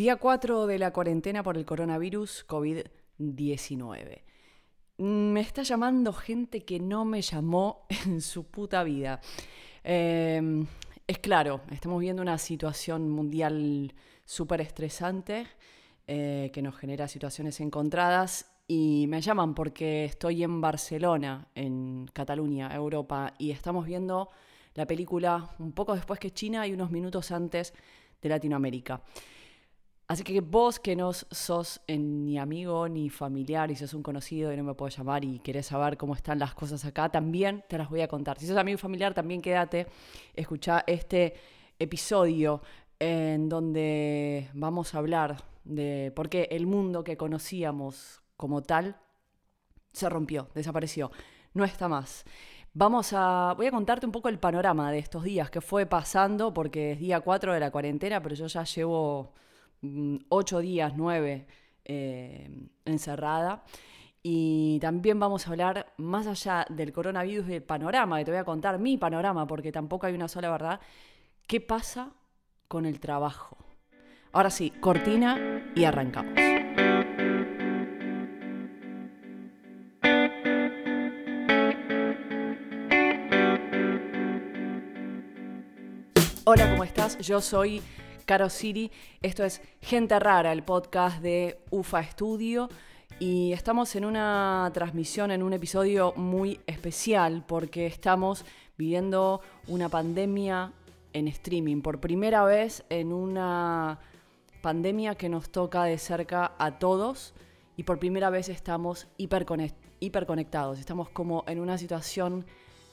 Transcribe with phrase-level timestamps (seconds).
[0.00, 4.22] Día 4 de la cuarentena por el coronavirus COVID-19.
[4.96, 9.20] Me está llamando gente que no me llamó en su puta vida.
[9.84, 10.66] Em,
[11.06, 13.92] es claro, estamos viendo una situación mundial
[14.24, 15.46] súper estresante
[16.06, 22.74] eh, que nos genera situaciones encontradas y me llaman porque estoy en Barcelona, en Cataluña,
[22.74, 24.30] Europa, y estamos viendo
[24.72, 27.74] la película un poco después que China y unos minutos antes
[28.22, 29.02] de Latinoamérica.
[30.10, 34.56] Así que vos que no sos ni amigo ni familiar y sos un conocido y
[34.56, 37.88] no me puedes llamar y querés saber cómo están las cosas acá, también te las
[37.88, 38.36] voy a contar.
[38.36, 39.86] Si sos amigo y familiar, también quédate,
[40.34, 41.34] escucha este
[41.78, 42.60] episodio
[42.98, 48.96] en donde vamos a hablar de por qué el mundo que conocíamos como tal
[49.92, 51.12] se rompió, desapareció,
[51.54, 52.24] no está más.
[52.74, 53.54] Vamos a.
[53.56, 56.98] Voy a contarte un poco el panorama de estos días que fue pasando, porque es
[56.98, 59.34] día 4 de la cuarentena, pero yo ya llevo
[60.28, 61.46] ocho días, nueve
[61.84, 62.50] eh,
[62.84, 63.64] encerrada.
[64.22, 68.44] Y también vamos a hablar, más allá del coronavirus, del panorama, que te voy a
[68.44, 70.80] contar mi panorama, porque tampoco hay una sola verdad,
[71.46, 72.12] qué pasa
[72.68, 73.56] con el trabajo.
[74.32, 76.34] Ahora sí, cortina y arrancamos.
[86.44, 87.16] Hola, ¿cómo estás?
[87.18, 87.80] Yo soy
[88.30, 88.92] Caro City.
[89.22, 92.68] Esto es Gente Rara, el podcast de UFA Studio.
[93.18, 98.44] Y estamos en una transmisión, en un episodio muy especial, porque estamos
[98.78, 100.72] viviendo una pandemia
[101.12, 101.82] en streaming.
[101.82, 103.98] Por primera vez en una
[104.62, 107.34] pandemia que nos toca de cerca a todos.
[107.76, 110.78] Y por primera vez estamos hiperconectados.
[110.78, 112.46] Estamos como en una situación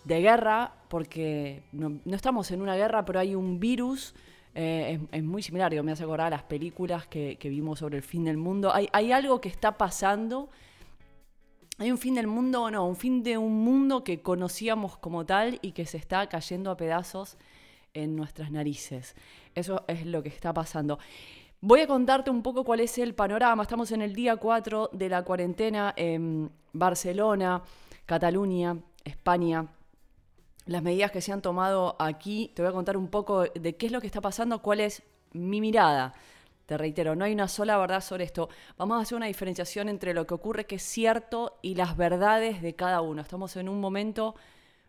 [0.04, 4.16] de guerra, porque no, no estamos en una guerra, pero hay un virus
[4.60, 8.24] eh, es, muy similar, me hace acordar a las películas que, vimos sobre el fin
[8.24, 8.74] del mundo.
[8.74, 10.50] Hay, hay, algo que está pasando.
[11.78, 12.88] ¿Hay un fin del mundo o no?
[12.88, 16.78] Un fin de un mundo que conocíamos como tal y que se está cayendo a
[16.78, 17.38] pedazos
[17.94, 19.16] en nuestras narices.
[19.54, 20.98] Eso es lo que está pasando.
[21.62, 23.62] Voy a contarte un poco cuál es el panorama.
[23.62, 27.62] Estamos en el día 4 de la cuarentena en Barcelona,
[28.08, 29.68] Cataluña, España
[30.68, 32.52] las medidas que se han tomado aquí.
[32.54, 35.02] Te voy a contar un poco de qué es lo que está pasando, cuál es
[35.34, 36.14] mi mirada.
[36.66, 38.50] Te reitero, no hay una sola verdad sobre esto.
[38.78, 42.62] Vamos a hacer una diferenciación entre lo que ocurre que es cierto y las verdades
[42.62, 43.22] de cada uno.
[43.22, 44.36] Estamos en un momento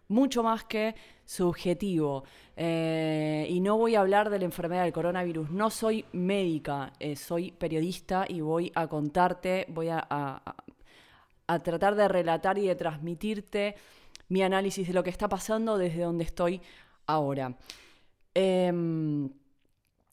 [0.08, 2.24] mucho más que subjetivo.
[2.56, 5.50] Eh, y no voy a hablar de la enfermedad del coronavirus.
[5.50, 10.04] No soy médica, eh, soy periodista y voy a contarte, voy a,
[11.48, 13.76] a tratar de relatar y de transmitirte
[14.28, 16.60] mi análisis de lo que está pasando desde donde estoy
[17.06, 17.56] ahora.
[18.34, 19.30] Em,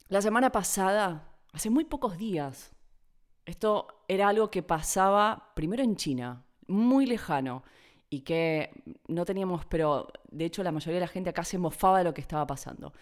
[0.07, 2.71] la semana pasada, hace muy pocos días,
[3.45, 7.63] esto era algo que pasaba primero en China, muy lejano,
[8.09, 8.69] y que
[9.07, 12.13] no teníamos, pero de hecho la mayoría de la gente acá se mofaba de lo
[12.13, 12.93] que estaba pasando.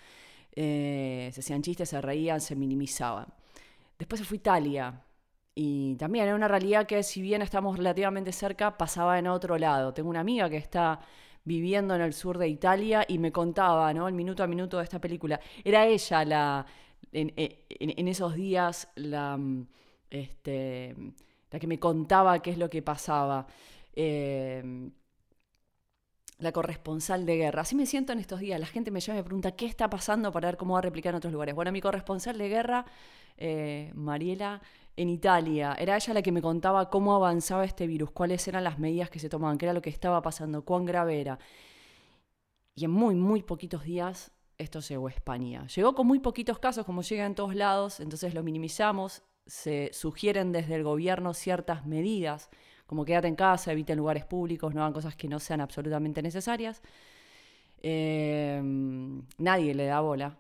[0.56, 3.28] Eh, se hacían chistes, se reían, se minimizaban.
[3.98, 5.06] Después se fue a Italia,
[5.56, 9.94] y también era una realidad que si bien estamos relativamente cerca, pasaba en otro lado.
[9.94, 11.00] Tengo una amiga que está
[11.44, 14.08] viviendo en el sur de Italia y me contaba, ¿no?
[14.08, 15.40] El minuto a minuto de esta película.
[15.64, 16.66] Era ella la,
[17.12, 19.40] en, esos días la,
[20.10, 20.96] este,
[21.52, 23.46] la que me contaba qué es lo que pasaba.
[23.96, 24.90] Eh,
[26.40, 27.62] la corresponsal de guerra.
[27.62, 28.60] Así me siento en estos días.
[28.60, 30.82] La gente me llama y me pregunta qué está pasando para ver cómo va a
[30.82, 31.56] replicar en otros lugares.
[31.56, 32.86] Bueno, mi corresponsal de guerra,
[33.38, 34.62] eh, Mariela,
[34.96, 35.76] en Italia.
[35.80, 39.20] Era ella la que me contaba cómo avanzaba este virus, cuáles eran las medidas que
[39.20, 41.40] se tomaban, qué era lo que estaba pasando, cuán grave era.
[42.76, 45.68] Y en muy, muy poquitos días esto llegó a España.
[45.68, 49.24] Llegó con muy poquitos casos, como llega en todos lados, entonces lo minimizamos.
[49.46, 52.50] Se sugieren desde el gobierno ciertas medidas,
[52.86, 56.82] como quédate en casa, eviten lugares públicos, no hagan cosas que no sean absolutamente necesarias.
[57.82, 58.62] Eh,
[59.38, 60.38] nadie le da bola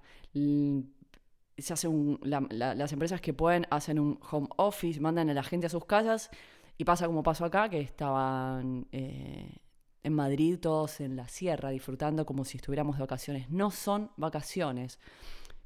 [1.57, 5.67] se hace un, las empresas que pueden hacen un home office, mandan a la gente
[5.67, 6.29] a sus casas
[6.77, 9.57] y pasa como pasó acá, que estaban eh,
[10.01, 13.49] en Madrid todos en la sierra disfrutando como si estuviéramos de vacaciones.
[13.49, 14.99] No son vacaciones.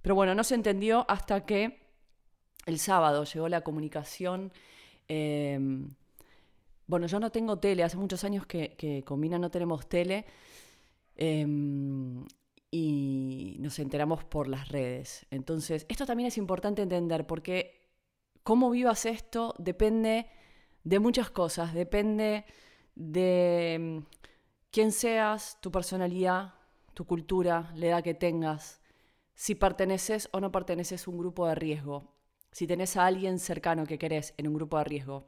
[0.01, 1.79] Pero bueno, no se entendió hasta que
[2.65, 4.51] el sábado llegó la comunicación.
[5.07, 5.89] Em,
[6.85, 10.25] bueno, yo no tengo tele, hace muchos años que, que no tenemos tele.
[11.15, 12.25] Em,
[12.69, 15.25] y nos enteramos por las redes.
[15.31, 17.87] Entonces, esto también es importante entender porque
[18.43, 20.27] cómo vivas esto depende
[20.83, 22.45] de muchas cosas, depende
[22.95, 23.97] de mm,
[24.71, 26.53] quién seas, tu personalidad,
[26.93, 28.81] tu cultura, la edad que tengas,
[29.35, 32.15] si perteneces o no perteneces a un grupo de riesgo,
[32.51, 35.27] si tenés a alguien cercano que querés en un grupo de riesgo,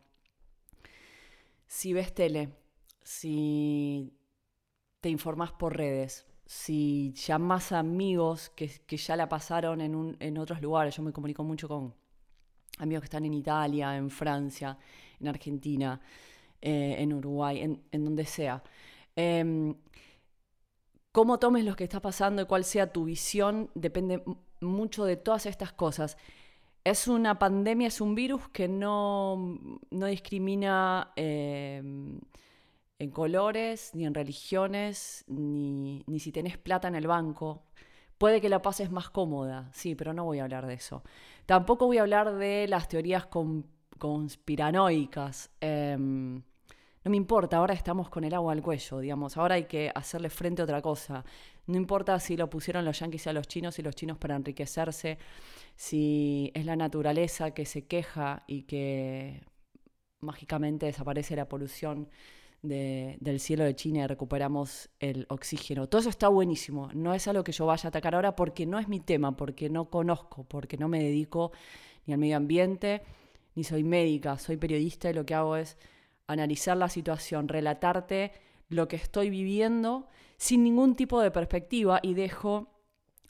[1.68, 2.56] si ves tele,
[3.04, 4.18] si
[5.02, 10.60] te informás por redes, si llamás a amigos que, ya la pasaron en, en otros
[10.64, 11.94] lugares, yo me comunico mucho con
[12.80, 14.76] amigos que están en Italia, en Francia,
[15.20, 16.02] en Argentina,
[16.60, 17.62] eh, en Uruguay,
[17.92, 18.64] en, donde sea.
[19.16, 19.76] Em,
[21.12, 24.24] cómo tomes lo que está pasando y cuál sea tu visión depende
[24.60, 26.18] mucho de todas estas cosas.
[26.84, 29.60] Es una pandemia, es un virus que no,
[29.92, 32.20] discrimina em,
[33.00, 37.64] en colores, ni en religiones, ni, ni si tenés plata en el banco.
[38.18, 41.04] Puede que la pases más cómoda, sí, pero no voy a hablar de eso.
[41.46, 43.28] Tampoco voy a hablar de las teorías
[43.98, 45.50] conspiranoicas.
[45.62, 49.90] Em, no me importa, ahora estamos con el agua al cuello, digamos, ahora hay que
[49.96, 51.24] hacerle frente a otra cosa.
[51.68, 55.18] No importa si lo pusieron los yanquis a los chinos y los chinos para enriquecerse,
[55.78, 59.42] si es la naturaleza que se queja y que
[60.20, 62.10] mágicamente desaparece la polución
[62.62, 65.88] del cielo de China y recuperamos el oxígeno.
[65.88, 66.90] Todo eso está buenísimo.
[66.94, 69.70] No es algo que yo vaya a atacar ahora porque no es mi tema, porque
[69.70, 71.52] no conozco, porque no me dedico
[72.06, 73.04] ni al medio ambiente,
[73.56, 75.78] ni soy médica, soy periodista y lo que hago es
[76.28, 78.32] analizar la situación, relatarte
[78.68, 80.08] lo que estoy viviendo
[80.38, 82.70] sin ningún tipo de perspectiva y dejo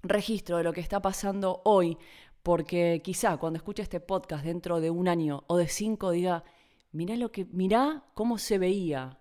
[0.02, 1.98] registro de lo que está pasando hoy,
[2.44, 6.44] porque quizá cuando escuche este podcast dentro de un año o de cinco diga,
[6.92, 9.19] mirá lo que, mirá cómo se veía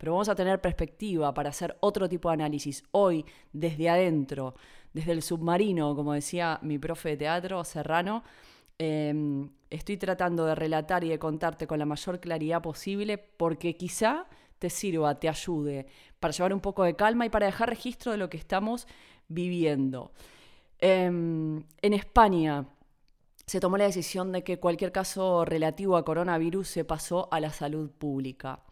[0.00, 2.82] pero vamos a tener perspectiva para hacer otro tipo de análisis.
[2.92, 4.54] Hoy, desde adentro,
[4.94, 8.24] desde el submarino, como decía mi profe de teatro, Serrano,
[8.78, 14.26] em, estoy tratando de relatar y de contarte con la mayor claridad posible porque quizá
[14.58, 15.86] te sirva, te ayude
[16.18, 18.88] para llevar un poco de calma y para dejar registro de lo que estamos
[19.28, 20.12] viviendo.
[20.78, 22.64] Em, en España
[23.44, 27.50] se tomó la decisión de que cualquier caso relativo a coronavirus se pasó a la
[27.50, 28.62] salud pública.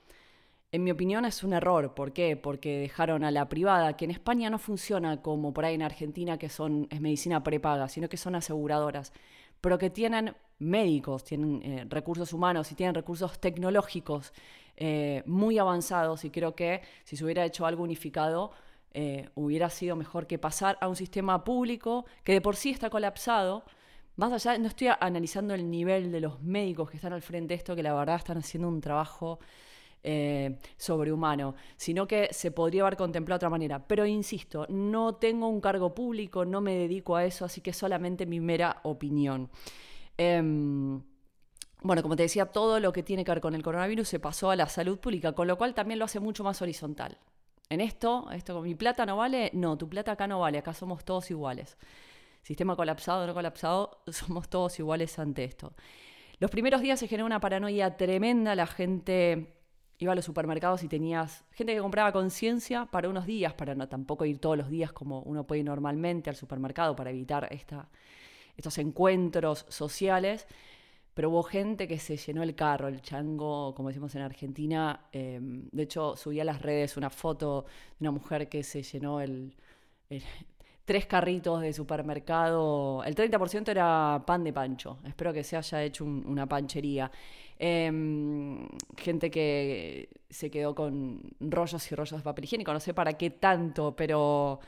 [0.71, 1.95] En mi opinión es un error.
[1.95, 2.37] ¿Por qué?
[2.37, 6.39] Porque dejaron a la privada, que en España no funciona como por ahí en Argentina,
[6.39, 9.15] que son, es medicina prepaga, sino que son aseguradoras,
[9.63, 14.33] pero que tienen médicos, tienen eh, recursos humanos y tienen recursos tecnológicos
[14.77, 18.53] eh, muy avanzados y creo que si se hubiera hecho algo unificado,
[18.93, 22.91] eh, hubiera sido mejor que pasar a un sistema público que de por sí está
[22.91, 23.65] colapsado.
[24.17, 27.55] Más allá, no estoy analizando el nivel de los médicos que están al frente de
[27.55, 29.39] esto, que la verdad están haciendo un trabajo
[30.11, 33.87] eh, sobrehumano, sino que se podría haber contemplado de otra manera.
[33.87, 38.25] Pero insisto, no tengo un cargo público, no me dedico a eso, así que solamente
[38.25, 39.51] mi mera opinión.
[40.17, 41.03] Em,
[41.83, 44.51] bueno, como te decía, todo lo que tiene que ver con el coronavirus se pasó
[44.51, 47.19] a la salud pública, con lo cual también lo hace mucho más horizontal.
[47.69, 51.05] En esto, esto mi plata no vale, no, tu plata acá no vale, acá somos
[51.05, 51.77] todos iguales.
[52.41, 55.75] Sistema colapsado no colapsado, somos todos iguales ante esto.
[56.41, 59.58] Los primeros días se generó una paranoia tremenda, la gente
[59.99, 63.89] iba a los supermercados y tenías gente que compraba conciencia para unos días, para no
[63.89, 67.49] tampoco ir todos los días como uno puede normalmente al supermercado para evitar
[68.57, 70.47] estos encuentros sociales.
[71.15, 75.09] Pero hubo gente que se llenó el carro, el chango, como decimos en Argentina.
[75.11, 77.65] Em, de hecho, subí a las redes una foto
[77.99, 79.53] de una mujer que se llenó el,
[80.89, 83.05] tres carritos de supermercado.
[83.05, 84.97] El 30% era pan de pancho.
[85.05, 87.11] Espero que se haya hecho una panchería.
[87.59, 93.13] Em, gente que se quedó con rollos y rollos de papel higiénico, no sé para
[93.19, 94.61] qué tanto, pero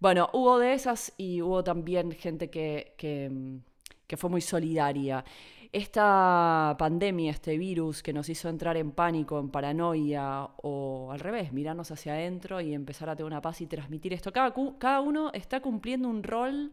[0.00, 5.24] bueno, hubo de esas y hubo también gente que, que, fue muy solidaria.
[5.70, 11.52] Esta pandemia, este virus que nos hizo entrar en pánico, en paranoia o al revés,
[11.52, 14.32] mirarnos hacia adentro y empezar a tener una paz y transmitir esto.
[14.32, 16.72] Cada, cada uno está cumpliendo un rol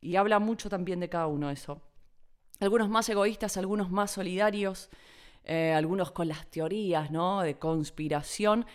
[0.00, 1.80] y habla mucho también de cada uno eso
[2.60, 4.90] algunos más egoístas, algunos más solidarios,
[5.44, 7.40] eh, algunos con las teorías ¿no?
[7.40, 8.66] de conspiración.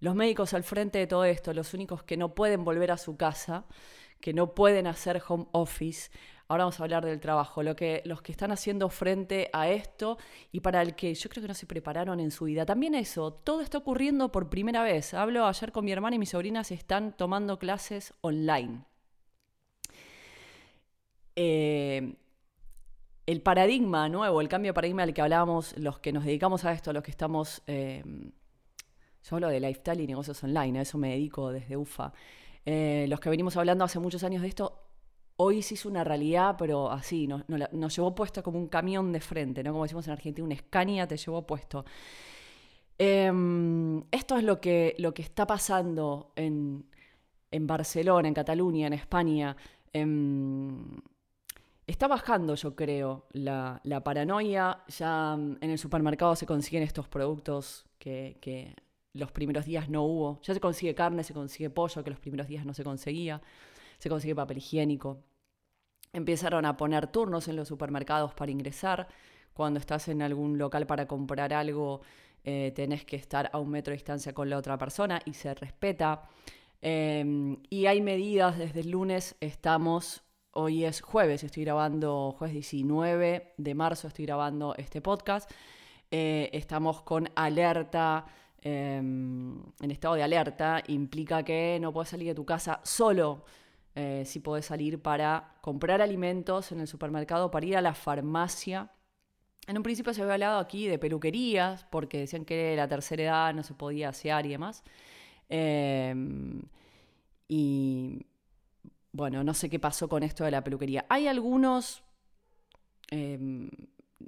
[0.00, 3.16] Los médicos al frente de todo esto, los únicos que no pueden volver a su
[3.16, 3.64] casa,
[4.20, 6.10] que no pueden hacer home office.
[6.52, 10.18] Ahora vamos a hablar del trabajo, lo que, los que están haciendo frente a esto
[10.50, 12.66] y para el que yo creo que no se prepararon en su vida.
[12.66, 15.14] También eso, todo está ocurriendo por primera vez.
[15.14, 18.84] Hablo ayer con mi hermana y mis sobrinas están tomando clases online.
[21.36, 22.16] Eh,
[23.24, 26.72] el paradigma nuevo, el cambio de paradigma del que hablábamos, los que nos dedicamos a
[26.72, 27.62] esto, los que estamos.
[27.66, 32.12] Eh, yo hablo de lifestyle y negocios online, a eso me dedico desde UFA.
[32.66, 34.91] Eh, los que venimos hablando hace muchos años de esto,
[35.42, 39.62] hoy sí es una realidad, pero así, nos, llevó puesto como un camión de frente,
[39.62, 39.72] ¿no?
[39.72, 41.84] Como decimos en Argentina, una Scania te llevó puesto.
[42.98, 46.86] Em, esto es lo que, lo que está pasando en,
[47.50, 49.56] en Barcelona, en Cataluña, en España.
[49.92, 51.00] Em,
[51.86, 54.84] está bajando, yo creo, la, paranoia.
[54.88, 58.74] Ya mm, en el supermercado se consiguen estos productos que
[59.14, 60.40] los primeros días no hubo.
[60.42, 63.40] Ya se consigue carne, se consigue pollo, que los primeros días no se conseguía.
[63.98, 65.22] Se consigue papel higiénico.
[66.12, 69.08] Empezaron a poner turnos en los supermercados para ingresar.
[69.54, 72.02] Cuando estás en algún local para comprar algo,
[72.44, 75.54] eh, tenés que estar a un metro de distancia con la otra persona y se
[75.54, 76.28] respeta.
[76.82, 83.54] Em, y hay medidas desde el lunes, estamos, hoy es jueves, estoy grabando jueves 19
[83.56, 85.50] de marzo, estoy grabando este podcast.
[86.10, 88.26] Eh, estamos con alerta,
[88.60, 93.44] em, en estado de alerta, implica que no puedes salir de tu casa solo.
[93.94, 98.90] Eh, si podés salir para comprar alimentos en el supermercado, para ir a la farmacia
[99.66, 103.54] en un principio se había hablado aquí de peluquerías, porque decían que la tercera edad
[103.54, 104.82] no se podía asear y demás.
[105.48, 106.62] Em,
[107.48, 108.26] y
[109.12, 111.06] bueno, no sé qué pasó con esto de la peluquería.
[111.08, 112.02] Hay algunos
[113.10, 113.70] em,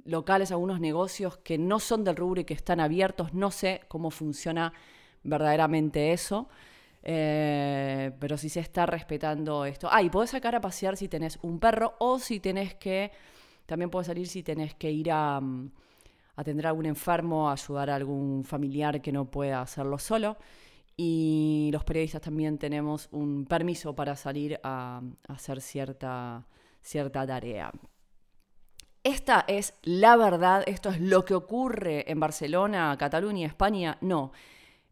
[0.05, 3.33] locales, algunos negocios que no son del rubro y que están abiertos.
[3.33, 4.73] No sé cómo funciona
[5.23, 6.47] verdaderamente eso.
[7.07, 9.87] Eh, pero si se está respetando esto.
[9.91, 13.11] Ah, y podés sacar a pasear si tenés un perro o si tenés que
[13.65, 15.71] también puedes salir si tenés que ir a mm,
[16.35, 20.37] atender a algún enfermo, ayudar a algún familiar que no pueda hacerlo solo.
[20.97, 26.45] Y los periodistas también tenemos un permiso para salir a, hacer cierta,
[26.81, 27.71] cierta tarea.
[29.03, 33.97] Esta es la verdad, esto es lo que ocurre en Barcelona, Cataluña, España.
[34.01, 34.31] No,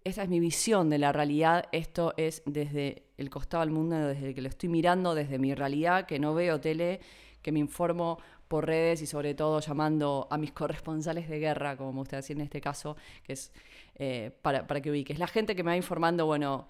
[0.03, 4.33] esta es mi visión de la realidad, esto es desde el costado del mundo, desde
[4.33, 7.00] que lo estoy mirando, desde mi realidad, que no veo tele,
[7.41, 11.93] que me informo por redes y sobre todo llamando a mis corresponsales de guerra, como
[11.93, 13.51] me gusta decir en este caso, que es
[13.95, 15.17] eh, para, para que ubiques.
[15.17, 16.67] La gente que me va informando, bueno,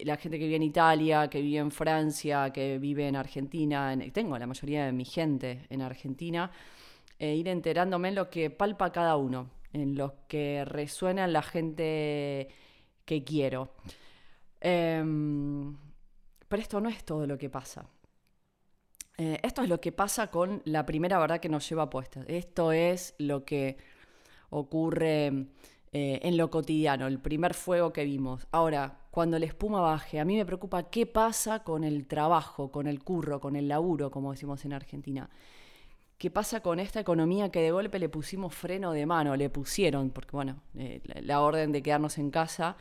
[0.00, 4.38] la gente que vive en Italia, que vive en Francia, que vive en Argentina, tengo
[4.38, 6.50] la mayoría de mi gente en Argentina,
[7.18, 12.48] e ir enterándome en lo que palpa cada uno, en lo que resuena la gente
[13.04, 13.74] que quiero.
[14.60, 15.76] Em,
[16.48, 17.86] pero esto no es todo lo que pasa.
[19.18, 22.24] Eh, esto es lo que pasa con la primera verdad que nos lleva puesta.
[22.26, 23.76] Esto es lo que
[24.50, 25.48] ocurre
[25.92, 28.46] eh, en lo cotidiano, el primer fuego que vimos.
[28.50, 32.86] Ahora, cuando la espuma baje, a mí me preocupa qué pasa con el trabajo, con
[32.86, 35.28] el curro, con el laburo, como decimos en Argentina.
[36.18, 39.34] ¿Qué pasa con esta economía que de golpe le pusimos freno de mano?
[39.36, 42.76] Le pusieron, porque bueno, eh, la orden de quedarnos en casa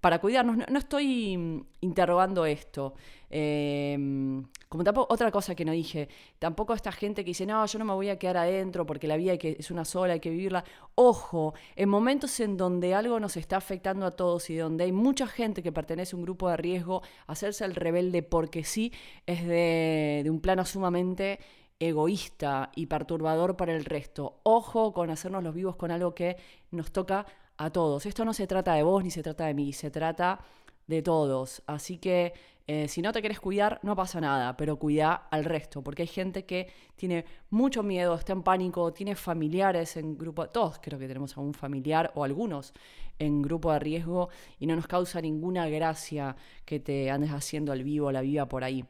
[0.00, 0.56] para cuidarnos.
[0.68, 2.94] No, estoy mm, interrogando esto.
[3.30, 6.08] Em, como tampoco, otra cosa que no dije,
[6.38, 9.16] tampoco esta gente que dice, no, yo no me voy a quedar adentro porque la
[9.16, 10.64] vida es una sola, hay que vivirla.
[10.94, 15.26] Ojo, en momentos en donde algo nos está afectando a todos y donde hay mucha
[15.26, 18.92] gente que pertenece a un grupo de riesgo, hacerse el rebelde porque sí
[19.26, 21.40] es de, de un plano sumamente
[21.80, 24.40] egoísta y perturbador para el resto.
[24.42, 26.36] Ojo con hacernos los vivos con algo que
[26.70, 28.06] nos toca a todos.
[28.06, 30.40] Esto no se trata de vos ni se trata de mí, se trata
[30.86, 31.62] de todos.
[31.66, 32.32] Así que
[32.66, 36.08] eh, si no te quieres cuidar, no pasa nada, pero cuida al resto, porque hay
[36.08, 41.08] gente que tiene mucho miedo, está en pánico, tiene familiares en grupo, todos creo que
[41.08, 42.74] tenemos algún familiar o algunos
[43.18, 47.84] en grupo de riesgo y no nos causa ninguna gracia que te andes haciendo el
[47.84, 48.84] vivo, la viva por ahí.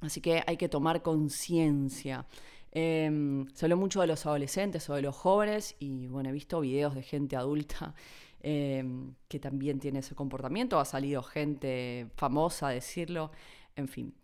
[0.00, 2.26] Así que hay que tomar conciencia.
[2.70, 6.60] Em, se habló mucho de los adolescentes o de los jóvenes y bueno, he visto
[6.60, 7.94] videos de gente adulta
[8.40, 10.78] em, que también tiene ese comportamiento.
[10.78, 13.32] Ha salido gente famosa a decirlo,
[13.76, 14.14] en fin.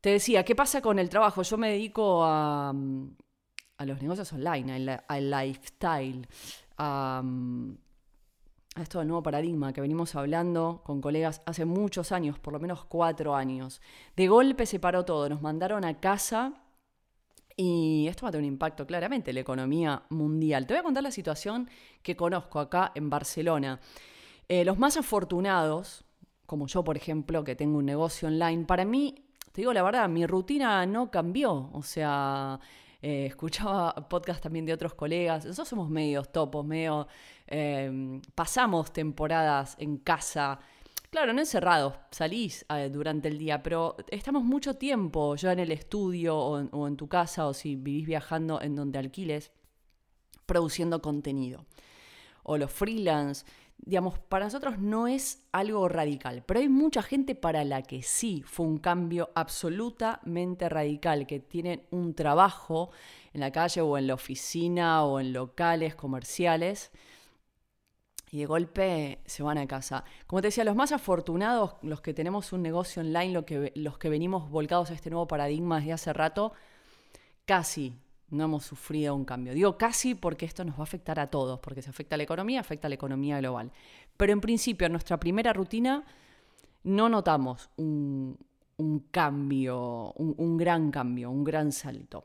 [0.00, 1.42] Te decía, ¿qué pasa con el trabajo?
[1.42, 6.26] Yo me dedico a, a los negocios online, al, lifestyle,
[6.78, 7.22] a,
[8.76, 12.60] a esto del nuevo paradigma que venimos hablando con colegas hace muchos años, por lo
[12.60, 13.80] menos cuatro años.
[14.16, 16.52] De golpe se paró todo, nos mandaron a casa
[17.56, 20.66] y esto va a tener un impacto claramente en la economía mundial.
[20.66, 21.68] Te voy a contar la situación
[22.02, 23.80] que conozco acá en Barcelona.
[24.48, 26.04] Eh, los más afortunados,
[26.46, 30.08] como yo por ejemplo, que tengo un negocio online, para mí, te digo la verdad,
[30.08, 31.70] mi rutina no cambió.
[31.72, 32.60] O sea,
[33.02, 35.44] eh, escuchaba podcast también de otros colegas.
[35.44, 37.06] Nosotros somos medios topos, medio...
[37.46, 40.60] Eh, pasamos temporadas en casa
[41.10, 45.72] Claro, no encerrados, salís eh, durante el día, pero estamos mucho tiempo ya en el
[45.72, 49.50] estudio o en, tu casa o si vivís viajando en donde alquiles,
[50.46, 51.66] produciendo contenido.
[52.44, 53.44] O los freelance,
[53.84, 58.42] digamos, para nosotros no es algo radical, pero hay mucha gente para la que sí
[58.46, 62.90] fue un cambio absolutamente radical, que tienen un trabajo
[63.32, 66.90] en la calle o en la oficina o en locales comerciales
[68.30, 70.04] y de golpe se van a casa.
[70.26, 74.08] Como te decía, los más afortunados, los que tenemos un negocio online, que, los que
[74.08, 76.52] venimos volcados a este nuevo paradigma desde hace rato,
[77.44, 77.96] casi
[78.30, 79.54] no hemos sufrido un cambio.
[79.54, 82.24] Digo casi porque esto nos va a afectar a todos, porque si afecta a la
[82.24, 83.72] economía, afecta a la economía global.
[84.16, 86.04] Pero en principio, en nuestra primera rutina
[86.84, 88.38] no notamos un,
[89.10, 92.24] cambio, un, gran cambio, un gran salto.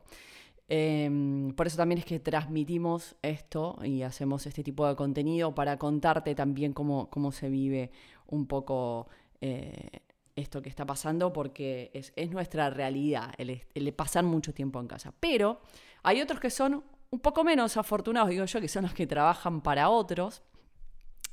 [0.68, 5.78] Em, por eso también es que transmitimos esto y hacemos este tipo de contenido para
[5.78, 7.92] contarte también cómo, cómo se vive
[8.26, 9.06] un poco
[9.40, 10.00] eh,
[10.36, 15.12] esto que está pasando, porque es, nuestra realidad, el, el, pasar mucho tiempo en casa.
[15.18, 15.60] Pero
[16.02, 19.62] hay otros que son un poco menos afortunados, digo yo, que son los que trabajan
[19.62, 20.42] para otros,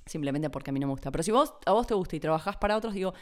[0.05, 1.11] simplemente porque a mí no me gusta.
[1.11, 3.13] Pero si vos, a vos te gusta y trabajás para otros, digo,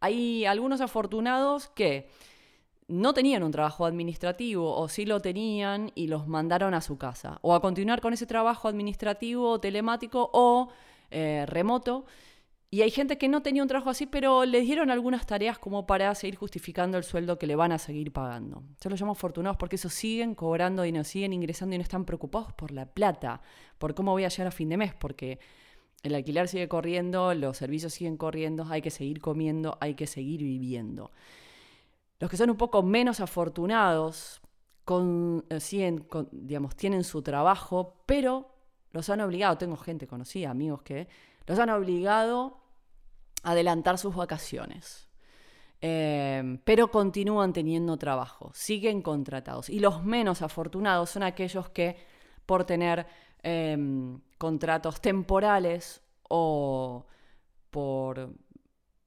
[0.00, 2.08] hay algunos afortunados que
[2.86, 7.38] no tenían un trabajo administrativo o sí lo tenían y los mandaron a su casa.
[7.42, 10.68] O a continuar con ese trabajo administrativo, telemático o
[11.10, 12.04] eh, remoto
[12.74, 15.86] y hay gente que no tenía un trabajo así, pero le dieron algunas tareas como
[15.86, 18.64] para seguir justificando el sueldo que le van a seguir pagando.
[18.80, 22.04] Yo los llamo afortunados porque esos siguen cobrando y no siguen ingresando y no están
[22.04, 23.40] preocupados por la plata,
[23.78, 25.38] por cómo voy a llegar a fin de mes, porque
[26.02, 30.42] el alquiler sigue corriendo, los servicios siguen corriendo, hay que seguir comiendo, hay que seguir
[30.42, 31.12] viviendo.
[32.18, 34.42] Los que son un poco menos afortunados
[34.84, 38.48] con, eh, siguen, digamos, tienen su trabajo, pero
[38.90, 41.06] los han obligado, tengo gente conocida, amigos que
[41.46, 42.63] los han obligado
[43.44, 45.08] adelantar sus vacaciones.
[45.80, 49.68] Em, pero continúan teniendo trabajo, siguen contratados.
[49.68, 51.96] Y los menos afortunados son aquellos que
[52.46, 53.06] por tener
[53.42, 57.06] em, contratos temporales o
[57.70, 58.34] por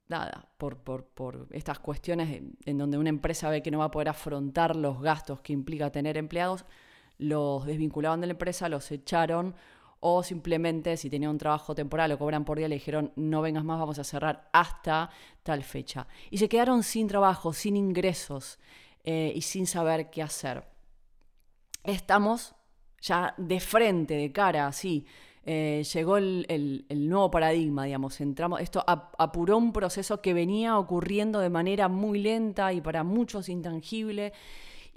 [0.07, 4.09] nada, por, por, estas cuestiones en donde una empresa ve que no va a poder
[4.09, 6.65] afrontar los gastos que implica tener empleados,
[7.17, 9.55] los desvinculaban de la empresa, los echaron
[9.99, 13.63] o simplemente si tenía un trabajo temporal o cobran por día le dijeron no vengas
[13.63, 15.09] más, vamos a cerrar hasta
[15.43, 16.07] tal fecha.
[16.29, 18.59] Y se quedaron sin trabajo, sin ingresos
[19.03, 20.63] eh, y sin saber qué hacer.
[21.83, 22.55] Estamos
[23.01, 25.05] ya de frente, de cara, así.
[25.49, 31.49] Eh, llegó el, nuevo paradigma, digamos, entramos, esto apuró un proceso que venía ocurriendo de
[31.49, 34.33] manera muy lenta y para muchos intangible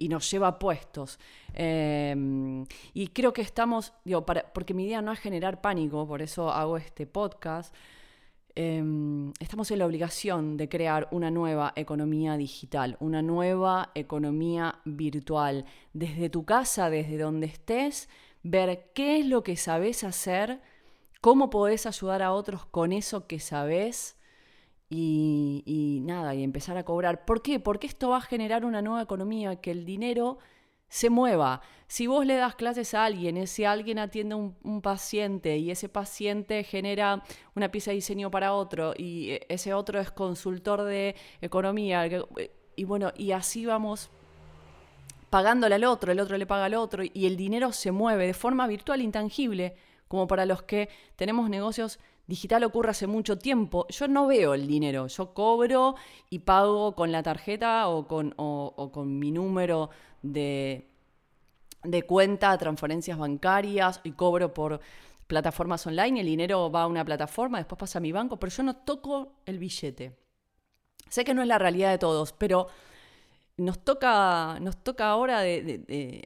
[0.00, 1.20] y nos lleva puestos.
[1.52, 6.50] Em, y creo que estamos, digo, porque mi idea no es generar pánico, por eso
[6.50, 7.72] hago este podcast.
[8.56, 15.66] Em, estamos en la obligación de crear una nueva economía digital, una nueva economía virtual.
[15.92, 18.08] Desde tu casa, desde donde estés,
[18.42, 20.62] ver qué es lo que sabes hacer,
[21.20, 24.16] cómo podés ayudar a otros con eso que sabes
[24.90, 27.24] y, nada, y empezar a cobrar.
[27.24, 27.60] ¿Por qué?
[27.60, 30.38] Porque esto va a generar una nueva economía, que el dinero
[30.88, 31.62] se mueva.
[31.86, 35.88] Si vos le das clases a alguien, ese alguien atiende a un, paciente y ese
[35.88, 37.22] paciente genera
[37.54, 42.08] una pieza de diseño para otro y eh, ese otro es consultor de economía,
[42.74, 44.10] y bueno, y así vamos
[45.30, 48.34] pagándole al otro, el otro le paga al otro y el dinero se mueve de
[48.34, 49.76] forma virtual intangible,
[50.08, 53.86] como para los que tenemos negocios digital ocurre hace mucho tiempo.
[53.88, 55.96] Yo no veo el dinero, yo cobro
[56.30, 59.90] y pago con la tarjeta o con, mi número
[60.22, 60.86] de,
[62.06, 64.80] cuenta, transferencias bancarias y cobro por
[65.26, 66.20] plataformas online.
[66.20, 69.32] El dinero va a una plataforma, después pasa a mi banco, pero yo no toco
[69.44, 70.16] el billete.
[71.08, 72.68] Sé que no es la realidad de todos, pero
[73.56, 75.42] nos toca, nos toca ahora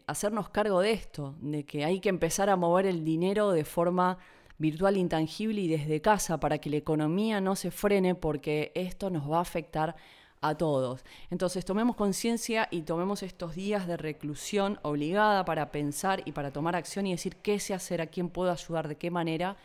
[0.07, 4.19] hacernos cargo de esto, de que hay que empezar a mover el dinero de forma
[4.59, 9.31] virtual intangible y desde casa para que la economía no se frene porque esto nos
[9.31, 9.97] va a afectar
[10.45, 11.05] a todos.
[11.31, 16.77] Entonces tomemos conciencia y tomemos estos días de reclusión obligada para pensar y para tomar
[16.77, 19.57] acción y decir qué sé hacer, a quién puedo ayudar, de qué manera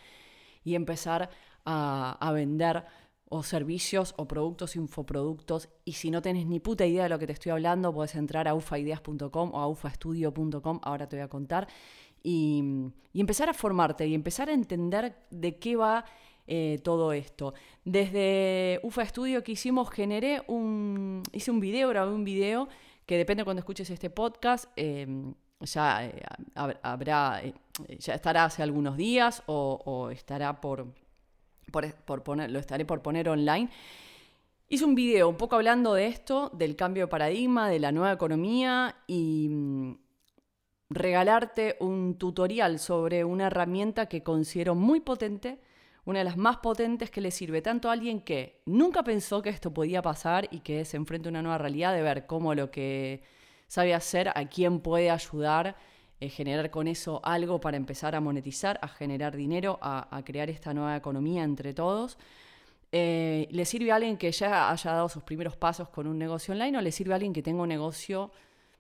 [0.64, 1.30] y empezar
[1.66, 2.86] a, vender
[3.28, 5.70] o servicios o productos, infoproductos.
[5.86, 8.48] Y si no tenés ni puta idea de lo que te estoy hablando, puedes entrar
[8.48, 11.68] a ufaideas.com o a ufastudio.com, ahora te voy a contar,
[12.24, 16.06] y, empezar a formarte y empezar a entender de qué va
[16.48, 17.54] eh, todo esto.
[17.84, 22.68] Desde UFA Studio que hicimos, generé un, hice un video, grabé un video
[23.06, 26.22] que depende cuando escuches este podcast, em, ya eh,
[26.56, 27.54] habrá, eh,
[27.98, 30.88] ya estará hace algunos días o, estará por,
[31.72, 33.70] por, poner, lo estaré por poner online.
[34.70, 38.12] Hice un video un poco hablando de esto, del cambio de paradigma, de la nueva
[38.12, 39.50] economía y,
[40.90, 45.60] regalarte un tutorial sobre una herramienta que considero muy potente,
[46.06, 49.50] una de las más potentes que le sirve tanto a alguien que nunca pensó que
[49.50, 52.72] esto podía pasar y que se enfrenta a una nueva realidad de ver cómo lo
[52.72, 53.22] que
[53.68, 55.76] sabe hacer, a quién puede ayudar,
[56.20, 60.74] eh, generar con eso algo para empezar a monetizar, a generar dinero, a, crear esta
[60.74, 62.18] nueva economía entre todos.
[62.92, 66.54] Eh, ¿Le sirve a alguien que ya haya dado sus primeros pasos con un negocio
[66.54, 68.32] online o le sirve a alguien que tenga un negocio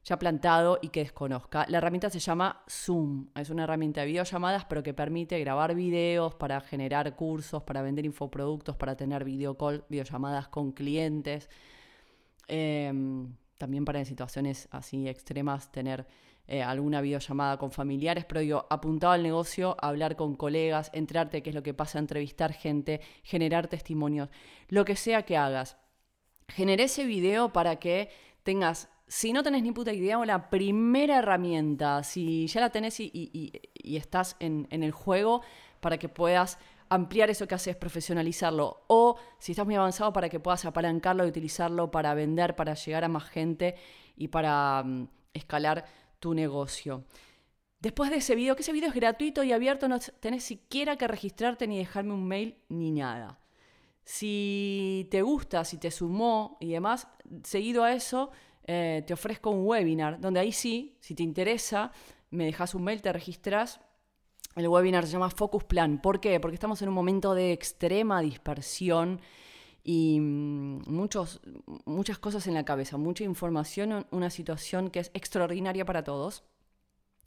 [0.09, 1.65] ya plantado y que desconozca.
[1.69, 3.27] La herramienta se llama Zoom.
[3.35, 8.05] Es una herramienta de videollamadas, pero que permite grabar videos para generar cursos, para vender
[8.05, 11.47] infoproductos, para tener video call, videollamadas con clientes.
[12.47, 16.07] Em, también para en situaciones así extremas tener
[16.47, 21.51] eh, alguna videollamada con familiares, pero digo, apuntado al negocio, hablar con colegas, entrarte qué
[21.51, 24.29] es lo que pasa, entrevistar gente, generar testimonios,
[24.69, 25.77] lo que sea que hagas.
[26.47, 28.09] Generé ese video para que
[28.41, 33.51] tengas, si no tenés ni puta idea, la primera herramienta, si ya la tenés y,
[33.83, 35.41] estás en, en el juego,
[35.81, 38.83] para que puedas ampliar eso que haces, profesionalizarlo.
[38.87, 43.03] O si estás muy avanzado, para que puedas apalancarlo y utilizarlo para vender, para llegar
[43.03, 43.75] a más gente
[44.15, 45.85] y para mm, escalar
[46.19, 47.05] tu negocio.
[47.79, 51.07] Después de ese video, que ese video es gratuito y abierto, no tenés siquiera que
[51.07, 53.39] registrarte ni dejarme un mail ni nada.
[54.03, 57.07] Si te gusta, si te sumó y demás,
[57.43, 58.31] seguido a eso,
[58.71, 61.91] eh, te ofrezco un webinar, donde ahí sí, si te interesa,
[62.29, 63.79] me dejas un mail, te registras.
[64.55, 65.99] El webinar se llama Focus Plan.
[65.99, 66.39] ¿Por qué?
[66.39, 69.21] Porque estamos en un momento de extrema dispersión
[69.83, 71.41] y mm, muchos,
[71.85, 76.43] muchas cosas en la cabeza, mucha información, una situación que es extraordinaria para todos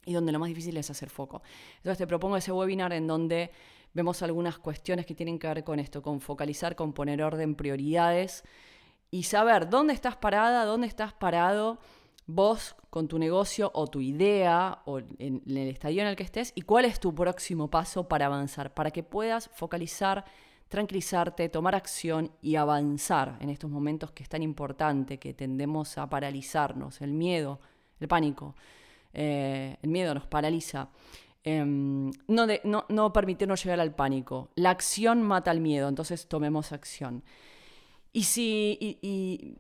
[0.07, 1.43] y donde lo más difícil es hacer foco.
[1.79, 3.51] Entonces te propongo ese webinar en donde
[3.95, 8.45] vemos algunas cuestiones que tienen que ver con esto, con focalizar, con poner orden, prioridades
[9.13, 11.79] y saber dónde estás parada, dónde estás parado
[12.27, 16.53] vos con tu negocio o tu idea o en el estadio en el que estés
[16.55, 20.25] y cuál es tu próximo paso para avanzar, para que puedas focalizar
[20.69, 26.09] tranquilizarte, tomar acción y avanzar en estos momentos que es tan importante, que tendemos a
[26.09, 27.61] paralizarnos, el miedo,
[28.01, 28.55] el pánico.
[29.13, 30.89] Eh, el miedo nos paraliza.
[31.45, 34.49] Em, no, no, no permitirnos llegar al pánico.
[34.55, 37.23] La acción mata al miedo, entonces tomemos acción.
[38.13, 39.57] Y si, y,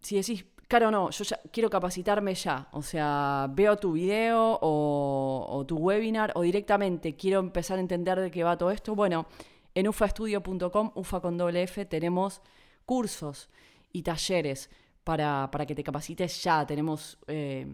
[0.00, 5.64] si decís, claro, no, yo ya quiero capacitarme ya, o sea, veo tu video o,
[5.66, 9.26] tu webinar o directamente quiero empezar a entender de qué va todo esto, bueno,
[9.74, 12.42] en ufaestudio.com, ufa con doble F, tenemos
[12.84, 13.48] cursos
[13.92, 14.70] y talleres
[15.04, 16.66] para, que te capacites ya.
[16.66, 17.66] Tenemos eh,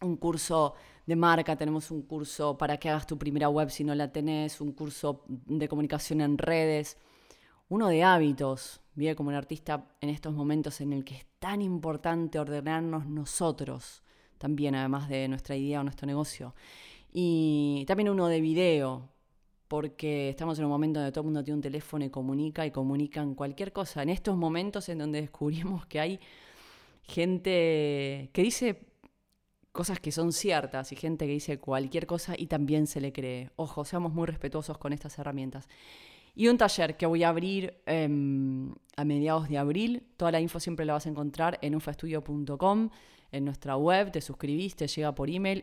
[0.00, 0.74] un curso
[1.06, 4.60] de marca, tenemos un curso para que hagas tu primera web si no la tenés,
[4.60, 6.98] un curso de comunicación en redes,
[7.68, 8.80] uno de hábitos.
[8.94, 14.02] Vive como un artista en estos momentos en el que es tan importante ordenarnos nosotros,
[14.38, 16.54] también además de nuestra idea o nuestro negocio.
[17.12, 19.08] Y también uno de video,
[19.68, 22.70] porque estamos en un momento donde todo el mundo tiene un teléfono y comunica y
[22.70, 24.02] comunican cualquier cosa.
[24.02, 26.20] En estos momentos en donde descubrimos que hay
[27.02, 28.84] gente que dice
[29.72, 33.50] cosas que son ciertas y gente que dice cualquier cosa y también se le cree.
[33.56, 35.68] Ojo, seamos muy respetuosos con estas herramientas.
[36.38, 40.06] Y un taller que voy a abrir em, a mediados de abril.
[40.16, 42.90] Toda la info siempre la vas a encontrar en ufaestudio.com,
[43.32, 45.62] en nuestra web, te suscribís, te llega por email,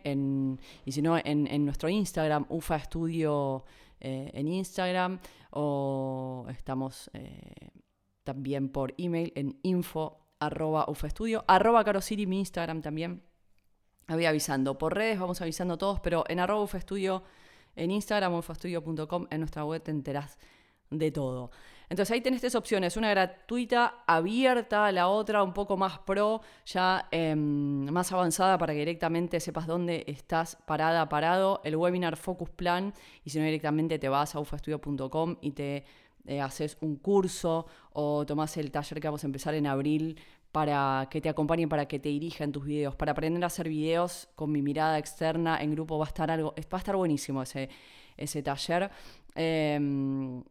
[0.84, 3.64] y si no, en, nuestro Instagram, ufaestudio.com
[4.00, 5.18] eh, en Instagram
[5.50, 7.70] o estamos eh,
[8.24, 13.22] también por email en info arroba ufaestudio, arroba carosiri mi Instagram también.
[14.08, 14.78] Voy avisando.
[14.78, 17.24] Por redes vamos avisando todos, pero en arroba ufaestudio
[17.74, 20.38] en Instagram o ufaestudio.com en nuestra web te enterás
[20.90, 21.50] de todo.
[21.88, 27.06] Entonces ahí tenés tres opciones, una gratuita, abierta, la otra un poco más pro, ya
[27.12, 32.92] em, más avanzada para que directamente sepas dónde estás parada, parado, el webinar Focus Plan,
[33.24, 35.84] y si no directamente te vas a ufastudio.com y te
[36.26, 40.18] eh, haces un curso o tomás el taller que vamos a empezar en abril
[40.50, 43.68] para que te acompañe, para que te dirija en tus videos, para aprender a hacer
[43.68, 47.42] videos con mi mirada externa en grupo, va a estar algo, va a estar buenísimo
[47.42, 47.68] ese,
[48.16, 48.90] ese taller.
[49.36, 50.42] Em,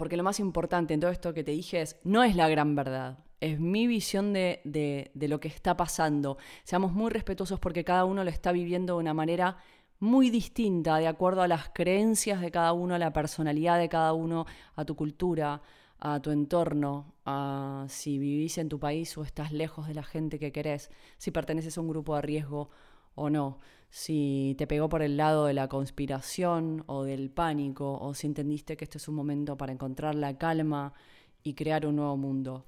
[0.00, 2.74] porque lo más importante en todo esto que te dije es, no es la gran
[2.74, 6.38] verdad, es mi visión de, de, lo que está pasando.
[6.64, 9.58] Seamos muy respetuosos porque cada uno lo está viviendo de una manera
[9.98, 14.14] muy distinta, de acuerdo a las creencias de cada uno, a la personalidad de cada
[14.14, 15.60] uno, a tu cultura,
[15.98, 20.38] a tu entorno, a si vivís en tu país o estás lejos de la gente
[20.38, 22.70] que querés, si perteneces a un grupo de riesgo
[23.16, 23.58] o no
[23.90, 28.76] si te pegó por el lado de la conspiración o del pánico, o si entendiste
[28.76, 30.94] que este es un momento para encontrar la calma
[31.42, 32.66] y crear un nuevo mundo.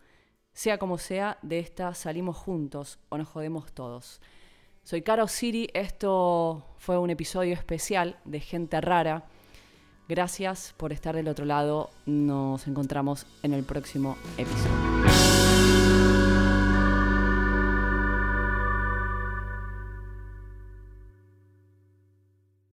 [0.52, 4.20] Sea como sea, de esta salimos juntos o nos jodemos todos.
[4.82, 9.24] Soy Caro Siri, esto fue un episodio especial de Gente Rara.
[10.08, 15.12] Gracias por estar del otro lado, nos encontramos en el próximo episodio.